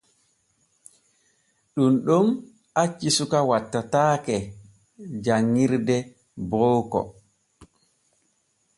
[1.75, 2.27] Ɗun ɗon
[2.81, 4.35] acci suka wattataake
[5.23, 5.95] janƞirde
[6.49, 6.99] booko.